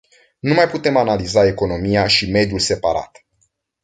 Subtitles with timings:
[0.39, 3.25] Nu mai putem analiza economia și mediul separat.